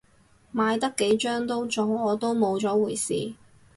[0.51, 3.35] 買得幾張都中，我都冇咗回事